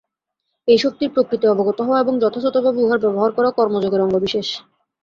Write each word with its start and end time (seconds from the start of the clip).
এই 0.67 0.77
শক্তির 0.77 1.13
প্রকৃতি 1.15 1.45
অবগত 1.47 1.77
হওয়া 1.81 1.99
এবং 1.99 2.13
যথাযথভাবে 2.19 2.79
উহার 2.81 2.99
ব্যবহার 2.99 3.31
করা 3.31 3.49
কর্মযোগের 3.51 4.03
অঙ্গবিশেষ। 4.03 4.47